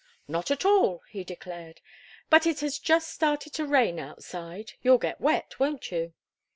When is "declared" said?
1.23-1.79